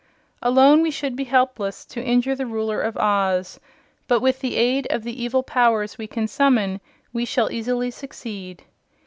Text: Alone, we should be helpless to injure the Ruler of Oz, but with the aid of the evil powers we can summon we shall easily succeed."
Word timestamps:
Alone, 0.41 0.81
we 0.81 0.89
should 0.89 1.15
be 1.15 1.25
helpless 1.25 1.85
to 1.85 2.03
injure 2.03 2.33
the 2.35 2.47
Ruler 2.47 2.81
of 2.81 2.97
Oz, 2.97 3.59
but 4.07 4.19
with 4.19 4.39
the 4.39 4.55
aid 4.55 4.87
of 4.89 5.03
the 5.03 5.21
evil 5.23 5.43
powers 5.43 5.99
we 5.99 6.07
can 6.07 6.27
summon 6.27 6.81
we 7.13 7.23
shall 7.23 7.51
easily 7.51 7.91
succeed." 7.91 8.63